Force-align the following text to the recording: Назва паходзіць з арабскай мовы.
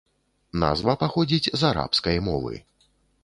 Назва 0.63 0.95
паходзіць 1.03 1.51
з 1.63 1.69
арабскай 1.71 2.17
мовы. 2.31 2.53